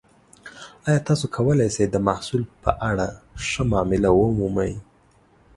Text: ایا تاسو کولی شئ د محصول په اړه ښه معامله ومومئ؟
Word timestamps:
ایا 0.87 0.99
تاسو 1.07 1.25
کولی 1.35 1.67
شئ 1.75 1.85
د 1.91 1.95
محصول 2.07 2.43
په 2.63 2.71
اړه 2.89 3.07
ښه 3.47 3.63
معامله 3.71 4.09
ومومئ؟ 4.13 4.73